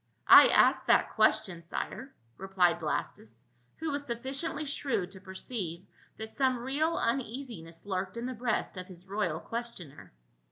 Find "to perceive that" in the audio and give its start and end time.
5.11-6.31